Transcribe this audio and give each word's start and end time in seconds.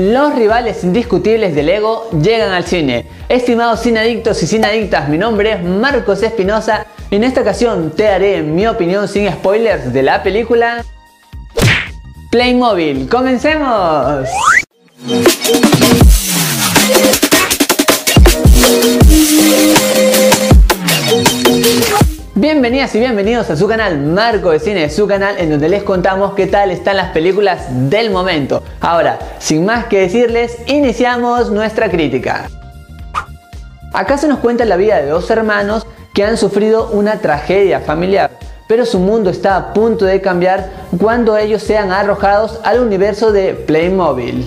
Los 0.00 0.34
rivales 0.34 0.82
indiscutibles 0.82 1.54
de 1.54 1.62
Lego 1.62 2.08
llegan 2.22 2.52
al 2.52 2.64
cine. 2.64 3.04
Estimados 3.28 3.84
adictos 3.98 4.42
y 4.42 4.46
adictas, 4.64 5.10
mi 5.10 5.18
nombre 5.18 5.52
es 5.52 5.62
Marcos 5.62 6.22
Espinosa 6.22 6.86
y 7.10 7.16
en 7.16 7.24
esta 7.24 7.42
ocasión 7.42 7.90
te 7.94 8.04
daré 8.04 8.40
mi 8.40 8.66
opinión 8.66 9.06
sin 9.08 9.30
spoilers 9.30 9.92
de 9.92 10.02
la 10.02 10.22
película 10.22 10.82
Playmobil. 12.30 13.10
¡Comencemos! 13.10 14.26
Y 22.94 22.98
bienvenidos 22.98 23.48
a 23.50 23.56
su 23.56 23.68
canal 23.68 24.00
Marco 24.00 24.50
de 24.50 24.58
Cine, 24.58 24.90
su 24.90 25.06
canal 25.06 25.36
en 25.38 25.50
donde 25.50 25.68
les 25.68 25.84
contamos 25.84 26.34
qué 26.34 26.48
tal 26.48 26.72
están 26.72 26.96
las 26.96 27.10
películas 27.10 27.66
del 27.88 28.10
momento. 28.10 28.64
Ahora, 28.80 29.18
sin 29.38 29.64
más 29.64 29.84
que 29.84 30.00
decirles, 30.00 30.58
iniciamos 30.66 31.50
nuestra 31.50 31.88
crítica. 31.88 32.48
Acá 33.92 34.18
se 34.18 34.26
nos 34.26 34.40
cuenta 34.40 34.64
la 34.64 34.76
vida 34.76 35.00
de 35.00 35.08
dos 35.08 35.30
hermanos 35.30 35.86
que 36.14 36.24
han 36.24 36.36
sufrido 36.36 36.88
una 36.90 37.20
tragedia 37.20 37.78
familiar, 37.80 38.32
pero 38.66 38.84
su 38.84 38.98
mundo 38.98 39.30
está 39.30 39.56
a 39.56 39.72
punto 39.72 40.04
de 40.04 40.20
cambiar 40.20 40.70
cuando 40.98 41.36
ellos 41.36 41.62
sean 41.62 41.92
arrojados 41.92 42.60
al 42.64 42.80
universo 42.80 43.30
de 43.30 43.54
Playmobil. 43.54 44.44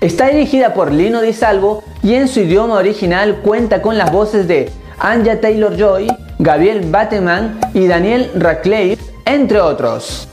Está 0.00 0.28
dirigida 0.28 0.74
por 0.74 0.90
Lino 0.90 1.20
Di 1.20 1.32
Salvo 1.32 1.84
y 2.02 2.14
en 2.14 2.26
su 2.26 2.40
idioma 2.40 2.74
original 2.74 3.36
cuenta 3.36 3.82
con 3.82 3.96
las 3.98 4.10
voces 4.10 4.48
de 4.48 4.70
Anja 4.98 5.40
Taylor-Joy, 5.40 6.08
Gabriel 6.48 6.80
Bateman 6.90 7.60
y 7.74 7.86
Daniel 7.88 8.30
Radcliffe, 8.34 9.04
entre 9.26 9.60
otros. 9.60 10.26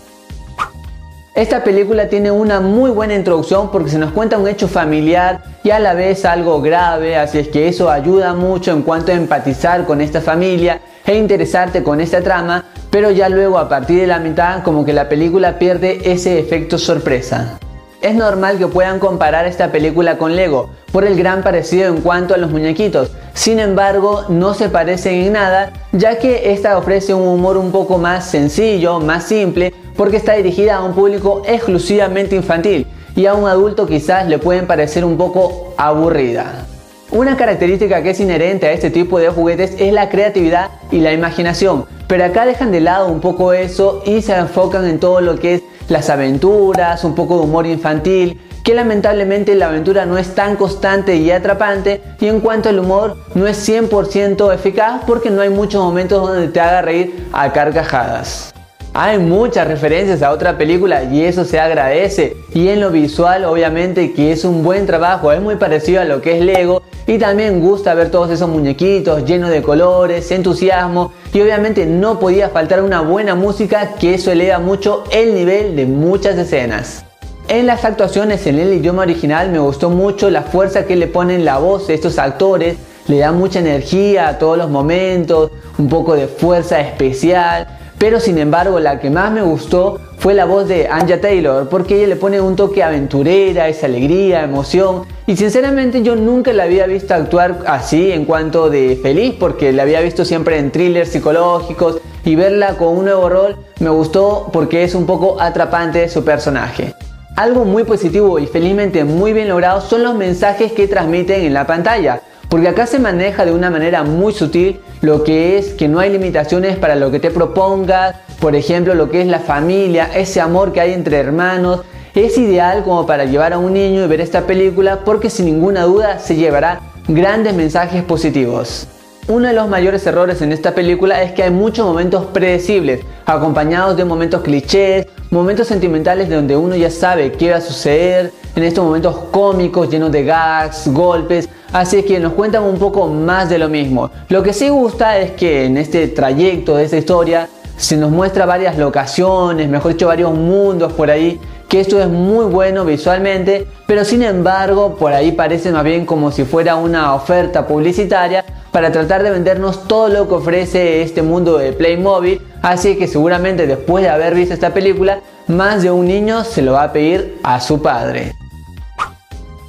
Esta 1.35 1.61
película 1.61 2.07
tiene 2.07 2.31
una 2.31 2.61
muy 2.61 2.89
buena 2.89 3.15
introducción 3.15 3.69
porque 3.69 3.89
se 3.89 3.97
nos 3.97 4.13
cuenta 4.13 4.37
un 4.37 4.47
hecho 4.47 4.69
familiar 4.69 5.43
y 5.61 5.71
a 5.71 5.79
la 5.79 5.93
vez 5.93 6.23
algo 6.23 6.61
grave, 6.61 7.17
así 7.17 7.39
es 7.39 7.49
que 7.49 7.67
eso 7.67 7.89
ayuda 7.89 8.33
mucho 8.33 8.71
en 8.71 8.83
cuanto 8.83 9.11
a 9.11 9.15
empatizar 9.15 9.83
con 9.83 9.99
esta 9.99 10.21
familia 10.21 10.79
e 11.05 11.17
interesarte 11.17 11.83
con 11.83 11.99
esta 11.99 12.21
trama, 12.21 12.63
pero 12.89 13.11
ya 13.11 13.27
luego 13.27 13.57
a 13.57 13.67
partir 13.67 13.99
de 13.99 14.07
la 14.07 14.19
mitad 14.19 14.63
como 14.63 14.85
que 14.85 14.93
la 14.93 15.09
película 15.09 15.59
pierde 15.59 15.99
ese 16.13 16.39
efecto 16.39 16.77
sorpresa. 16.77 17.59
Es 18.05 18.13
normal 18.13 18.59
que 18.59 18.67
puedan 18.67 18.99
comparar 18.99 19.47
esta 19.47 19.71
película 19.71 20.19
con 20.19 20.35
Lego 20.35 20.69
por 20.91 21.05
el 21.05 21.17
gran 21.17 21.41
parecido 21.41 21.87
en 21.87 22.01
cuanto 22.01 22.35
a 22.35 22.37
los 22.37 22.51
muñequitos. 22.51 23.09
Sin 23.33 23.57
embargo, 23.57 24.25
no 24.29 24.53
se 24.53 24.69
parecen 24.69 25.15
en 25.15 25.33
nada, 25.33 25.73
ya 25.91 26.19
que 26.19 26.51
esta 26.53 26.77
ofrece 26.77 27.15
un 27.15 27.27
humor 27.27 27.57
un 27.57 27.71
poco 27.71 27.97
más 27.97 28.27
sencillo, 28.27 28.99
más 28.99 29.23
simple, 29.23 29.73
porque 29.97 30.17
está 30.17 30.33
dirigida 30.33 30.75
a 30.75 30.83
un 30.83 30.93
público 30.93 31.41
exclusivamente 31.47 32.35
infantil 32.35 32.85
y 33.15 33.25
a 33.25 33.33
un 33.33 33.49
adulto 33.49 33.87
quizás 33.87 34.27
le 34.27 34.37
pueden 34.37 34.67
parecer 34.67 35.03
un 35.03 35.17
poco 35.17 35.73
aburrida. 35.75 36.67
Una 37.11 37.37
característica 37.37 38.01
que 38.01 38.09
es 38.09 38.19
inherente 38.19 38.65
a 38.65 38.71
este 38.71 38.89
tipo 38.89 39.19
de 39.19 39.29
juguetes 39.29 39.75
es 39.77 39.93
la 39.93 40.09
creatividad 40.09 40.71
y 40.91 40.99
la 40.99 41.13
imaginación, 41.13 41.85
pero 42.07 42.25
acá 42.25 42.45
dejan 42.45 42.71
de 42.71 42.81
lado 42.81 43.07
un 43.07 43.21
poco 43.21 43.53
eso 43.53 44.01
y 44.05 44.23
se 44.23 44.35
enfocan 44.35 44.85
en 44.85 44.99
todo 44.99 45.21
lo 45.21 45.37
que 45.37 45.55
es 45.55 45.63
las 45.87 46.09
aventuras, 46.09 47.03
un 47.03 47.13
poco 47.13 47.37
de 47.37 47.43
humor 47.43 47.67
infantil, 47.67 48.41
que 48.63 48.73
lamentablemente 48.73 49.53
la 49.53 49.67
aventura 49.67 50.07
no 50.07 50.17
es 50.17 50.33
tan 50.33 50.55
constante 50.55 51.15
y 51.17 51.29
atrapante 51.29 52.01
y 52.19 52.25
en 52.25 52.39
cuanto 52.39 52.69
al 52.69 52.79
humor 52.79 53.17
no 53.35 53.45
es 53.45 53.69
100% 53.69 54.51
eficaz 54.51 55.03
porque 55.05 55.29
no 55.29 55.41
hay 55.41 55.49
muchos 55.49 55.83
momentos 55.83 56.27
donde 56.27 56.47
te 56.47 56.59
haga 56.59 56.81
reír 56.81 57.27
a 57.31 57.53
carcajadas. 57.53 58.54
Hay 58.97 59.19
muchas 59.19 59.67
referencias 59.67 60.21
a 60.21 60.31
otra 60.31 60.57
película 60.57 61.03
y 61.03 61.25
eso 61.25 61.43
se 61.43 61.59
agradece. 61.59 62.37
Y 62.53 62.69
en 62.69 62.79
lo 62.79 62.91
visual, 62.91 63.43
obviamente, 63.43 64.13
que 64.13 64.31
es 64.31 64.45
un 64.45 64.63
buen 64.63 64.85
trabajo, 64.85 65.33
es 65.33 65.41
muy 65.41 65.57
parecido 65.57 65.99
a 65.99 66.05
lo 66.05 66.21
que 66.21 66.37
es 66.37 66.41
Lego. 66.41 66.81
Y 67.05 67.17
también 67.17 67.59
gusta 67.59 67.93
ver 67.93 68.09
todos 68.09 68.31
esos 68.31 68.47
muñequitos 68.47 69.25
llenos 69.25 69.49
de 69.49 69.61
colores, 69.61 70.31
entusiasmo. 70.31 71.11
Y 71.33 71.41
obviamente 71.41 71.85
no 71.85 72.21
podía 72.21 72.47
faltar 72.47 72.81
una 72.81 73.01
buena 73.01 73.35
música 73.35 73.95
que 73.99 74.13
eso 74.13 74.31
eleva 74.31 74.59
mucho 74.59 75.03
el 75.11 75.33
nivel 75.33 75.75
de 75.75 75.85
muchas 75.85 76.37
escenas. 76.37 77.03
En 77.49 77.67
las 77.67 77.83
actuaciones 77.83 78.47
en 78.47 78.59
el 78.59 78.71
idioma 78.71 79.01
original 79.01 79.49
me 79.49 79.59
gustó 79.59 79.89
mucho 79.89 80.29
la 80.29 80.43
fuerza 80.43 80.85
que 80.85 80.95
le 80.95 81.07
ponen 81.07 81.43
la 81.43 81.57
voz 81.57 81.87
de 81.87 81.95
estos 81.95 82.17
actores. 82.17 82.77
Le 83.09 83.17
da 83.17 83.33
mucha 83.33 83.59
energía 83.59 84.29
a 84.29 84.39
todos 84.39 84.57
los 84.57 84.69
momentos, 84.69 85.51
un 85.77 85.89
poco 85.89 86.15
de 86.15 86.27
fuerza 86.27 86.79
especial 86.79 87.67
pero 88.05 88.19
sin 88.19 88.37
embargo 88.37 88.79
la 88.79 88.99
que 88.99 89.09
más 89.09 89.31
me 89.31 89.41
gustó 89.41 89.99
fue 90.19 90.35
la 90.35 90.45
voz 90.45 90.67
de 90.67 90.87
Anja 90.87 91.19
Taylor, 91.19 91.67
porque 91.69 91.97
ella 91.97 92.05
le 92.05 92.15
pone 92.15 92.39
un 92.39 92.55
toque 92.55 92.83
aventurera, 92.83 93.67
esa 93.67 93.87
alegría, 93.87 94.43
emoción, 94.43 95.07
y 95.25 95.35
sinceramente 95.35 96.03
yo 96.03 96.15
nunca 96.15 96.53
la 96.53 96.65
había 96.65 96.85
visto 96.85 97.15
actuar 97.15 97.63
así 97.65 98.11
en 98.11 98.25
cuanto 98.25 98.69
de 98.69 98.99
feliz, 99.01 99.33
porque 99.39 99.73
la 99.73 99.81
había 99.81 100.01
visto 100.01 100.23
siempre 100.23 100.59
en 100.59 100.69
thrillers 100.69 101.09
psicológicos, 101.09 101.97
y 102.23 102.35
verla 102.35 102.77
con 102.77 102.89
un 102.89 103.05
nuevo 103.05 103.27
rol 103.27 103.57
me 103.79 103.89
gustó 103.89 104.51
porque 104.53 104.83
es 104.83 104.93
un 104.93 105.07
poco 105.07 105.41
atrapante 105.41 106.07
su 106.07 106.23
personaje. 106.23 106.93
Algo 107.35 107.65
muy 107.65 107.85
positivo 107.85 108.37
y 108.37 108.45
felizmente 108.45 109.03
muy 109.03 109.33
bien 109.33 109.49
logrado 109.49 109.81
son 109.81 110.03
los 110.03 110.13
mensajes 110.13 110.73
que 110.73 110.87
transmiten 110.87 111.41
en 111.43 111.55
la 111.55 111.65
pantalla. 111.65 112.21
Porque 112.49 112.67
acá 112.67 112.85
se 112.85 112.99
maneja 112.99 113.45
de 113.45 113.51
una 113.51 113.69
manera 113.69 114.03
muy 114.03 114.33
sutil 114.33 114.79
lo 115.01 115.23
que 115.23 115.57
es 115.57 115.73
que 115.73 115.87
no 115.87 115.99
hay 115.99 116.11
limitaciones 116.11 116.77
para 116.77 116.95
lo 116.95 117.11
que 117.11 117.19
te 117.19 117.31
propongas, 117.31 118.15
por 118.39 118.55
ejemplo 118.55 118.95
lo 118.95 119.09
que 119.09 119.21
es 119.21 119.27
la 119.27 119.39
familia, 119.39 120.09
ese 120.15 120.41
amor 120.41 120.71
que 120.71 120.81
hay 120.81 120.93
entre 120.93 121.17
hermanos, 121.17 121.81
es 122.13 122.37
ideal 122.37 122.83
como 122.83 123.05
para 123.05 123.25
llevar 123.25 123.53
a 123.53 123.57
un 123.57 123.73
niño 123.73 124.05
y 124.05 124.07
ver 124.07 124.21
esta 124.21 124.47
película 124.47 125.01
porque 125.03 125.29
sin 125.29 125.45
ninguna 125.45 125.83
duda 125.83 126.19
se 126.19 126.35
llevará 126.35 126.79
grandes 127.07 127.53
mensajes 127.53 128.03
positivos. 128.03 128.87
Uno 129.27 129.47
de 129.47 129.53
los 129.55 129.67
mayores 129.67 130.05
errores 130.05 130.43
en 130.43 130.51
esta 130.51 130.75
película 130.75 131.23
es 131.23 131.31
que 131.31 131.41
hay 131.41 131.49
muchos 131.49 131.83
momentos 131.83 132.25
predecibles, 132.25 132.99
acompañados 133.25 133.97
de 133.97 134.05
momentos 134.05 134.41
clichés, 134.41 135.07
momentos 135.31 135.65
sentimentales 135.65 136.29
donde 136.29 136.55
uno 136.55 136.75
ya 136.75 136.91
sabe 136.91 137.31
qué 137.31 137.49
va 137.49 137.57
a 137.57 137.61
suceder, 137.61 138.31
en 138.55 138.63
estos 138.63 138.85
momentos 138.85 139.17
cómicos 139.31 139.89
llenos 139.89 140.11
de 140.11 140.25
gags, 140.25 140.87
golpes, 140.93 141.49
así 141.73 142.03
que 142.03 142.19
nos 142.19 142.33
cuentan 142.33 142.65
un 142.65 142.77
poco 142.77 143.07
más 143.07 143.49
de 143.49 143.57
lo 143.57 143.67
mismo. 143.67 144.11
Lo 144.29 144.43
que 144.43 144.53
sí 144.53 144.69
gusta 144.69 145.17
es 145.17 145.31
que 145.31 145.65
en 145.65 145.77
este 145.77 146.07
trayecto 146.07 146.77
de 146.77 146.83
esta 146.83 146.97
historia 146.97 147.49
se 147.77 147.97
nos 147.97 148.11
muestra 148.11 148.45
varias 148.45 148.77
locaciones, 148.77 149.67
mejor 149.67 149.93
dicho 149.93 150.05
varios 150.05 150.35
mundos 150.35 150.93
por 150.93 151.09
ahí, 151.09 151.39
que 151.67 151.79
esto 151.79 151.99
es 151.99 152.07
muy 152.07 152.45
bueno 152.45 152.85
visualmente, 152.85 153.67
pero 153.87 154.05
sin 154.05 154.21
embargo 154.23 154.95
por 154.95 155.13
ahí 155.13 155.31
parece 155.31 155.71
más 155.71 155.83
bien 155.83 156.05
como 156.05 156.31
si 156.31 156.43
fuera 156.43 156.75
una 156.75 157.13
oferta 157.13 157.65
publicitaria 157.67 158.45
para 158.71 158.91
tratar 158.91 159.23
de 159.23 159.31
vendernos 159.31 159.87
todo 159.87 160.09
lo 160.09 160.27
que 160.27 160.35
ofrece 160.35 161.01
este 161.01 161.21
mundo 161.21 161.57
de 161.57 161.73
Playmobil, 161.73 162.41
así 162.61 162.97
que 162.97 163.07
seguramente 163.07 163.67
después 163.67 164.03
de 164.03 164.09
haber 164.09 164.35
visto 164.35 164.53
esta 164.53 164.73
película, 164.73 165.21
más 165.47 165.81
de 165.81 165.91
un 165.91 166.07
niño 166.07 166.43
se 166.43 166.61
lo 166.61 166.73
va 166.73 166.83
a 166.83 166.93
pedir 166.93 167.39
a 167.43 167.59
su 167.61 167.81
padre. 167.81 168.33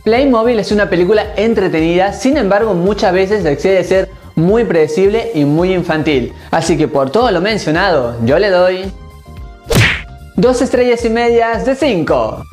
Playmobil 0.05 0.59
es 0.59 0.73
una 0.73 0.89
película 0.89 1.35
entretenida, 1.37 2.13
sin 2.13 2.37
embargo 2.37 2.75
muchas 2.75 3.13
veces 3.13 3.45
excede 3.45 3.83
ser 3.85 4.09
muy 4.37 4.65
predecible 4.65 5.33
y 5.35 5.45
muy 5.45 5.73
infantil. 5.73 6.33
Así 6.51 6.77
que 6.77 6.87
por 6.87 7.11
todo 7.11 7.31
lo 7.31 7.41
mencionado, 7.41 8.15
yo 8.25 8.39
le 8.39 8.51
doy 8.51 8.93
dos 10.37 10.61
estrellas 10.61 11.05
y 11.05 11.11
medias 11.11 11.65
de 11.65 11.75
5. 11.75 12.45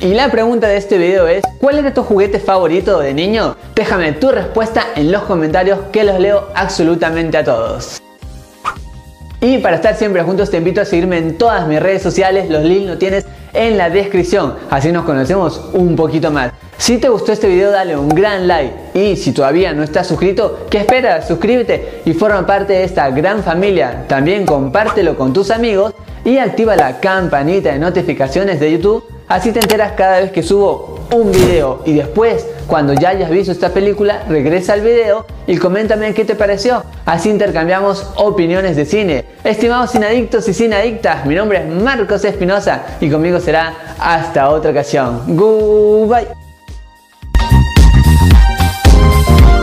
Y 0.00 0.14
la 0.14 0.30
pregunta 0.30 0.66
de 0.66 0.78
este 0.78 0.98
video 0.98 1.28
es, 1.28 1.42
¿cuál 1.60 1.78
era 1.78 1.94
tu 1.94 2.02
juguete 2.02 2.40
favorito 2.40 2.98
de 2.98 3.14
niño? 3.14 3.56
Déjame 3.74 4.12
tu 4.12 4.32
respuesta 4.32 4.86
en 4.96 5.12
los 5.12 5.22
comentarios 5.22 5.78
que 5.92 6.02
los 6.02 6.18
leo 6.18 6.48
absolutamente 6.54 7.38
a 7.38 7.44
todos. 7.44 8.02
Y 9.40 9.58
para 9.58 9.76
estar 9.76 9.94
siempre 9.94 10.22
juntos 10.22 10.50
te 10.50 10.56
invito 10.56 10.80
a 10.80 10.84
seguirme 10.84 11.18
en 11.18 11.36
todas 11.36 11.68
mis 11.68 11.80
redes 11.80 12.02
sociales, 12.02 12.48
los 12.50 12.64
links 12.64 12.90
lo 12.90 12.98
tienes 12.98 13.26
en 13.52 13.76
la 13.76 13.90
descripción, 13.90 14.54
así 14.70 14.90
nos 14.92 15.04
conocemos 15.04 15.60
un 15.72 15.94
poquito 15.94 16.30
más. 16.30 16.52
Si 16.82 16.98
te 16.98 17.08
gustó 17.08 17.30
este 17.30 17.46
video 17.46 17.70
dale 17.70 17.96
un 17.96 18.08
gran 18.08 18.48
like 18.48 18.74
y 18.94 19.14
si 19.14 19.30
todavía 19.30 19.72
no 19.72 19.84
estás 19.84 20.08
suscrito, 20.08 20.66
¿qué 20.68 20.78
esperas? 20.78 21.28
Suscríbete 21.28 22.00
y 22.04 22.12
forma 22.12 22.44
parte 22.44 22.72
de 22.72 22.82
esta 22.82 23.08
gran 23.10 23.44
familia. 23.44 24.06
También 24.08 24.44
compártelo 24.44 25.16
con 25.16 25.32
tus 25.32 25.52
amigos 25.52 25.94
y 26.24 26.38
activa 26.38 26.74
la 26.74 26.98
campanita 26.98 27.72
de 27.72 27.78
notificaciones 27.78 28.58
de 28.58 28.72
YouTube, 28.72 29.04
así 29.28 29.52
te 29.52 29.60
enteras 29.60 29.92
cada 29.92 30.18
vez 30.18 30.32
que 30.32 30.42
subo 30.42 31.06
un 31.12 31.30
video 31.30 31.82
y 31.86 31.92
después 31.92 32.44
cuando 32.66 32.94
ya 32.94 33.10
hayas 33.10 33.30
visto 33.30 33.52
esta 33.52 33.68
película 33.68 34.24
regresa 34.28 34.72
al 34.72 34.80
video 34.80 35.24
y 35.46 35.58
coméntame 35.58 36.12
qué 36.14 36.24
te 36.24 36.34
pareció, 36.34 36.82
así 37.06 37.30
intercambiamos 37.30 38.10
opiniones 38.16 38.74
de 38.74 38.86
cine. 38.86 39.24
Estimados 39.44 39.94
adictos 39.94 40.48
y 40.48 40.72
adictas, 40.72 41.26
mi 41.26 41.36
nombre 41.36 41.58
es 41.58 41.66
Marcos 41.80 42.24
Espinosa 42.24 42.82
y 43.00 43.08
conmigo 43.08 43.38
será 43.38 43.72
hasta 44.00 44.50
otra 44.50 44.72
ocasión. 44.72 45.22
Goodbye. 45.28 46.41
Thank 48.30 49.56
you. 49.56 49.61